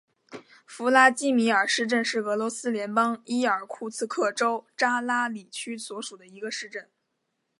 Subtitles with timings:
[0.65, 6.89] 弗拉基米尔市镇是俄罗斯联邦伊尔库茨克州扎拉里区所属的一个市镇。